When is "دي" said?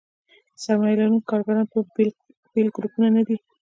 3.27-3.37